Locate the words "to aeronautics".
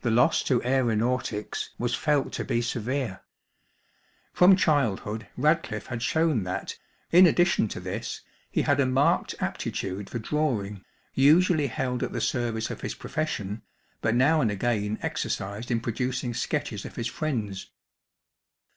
0.42-1.70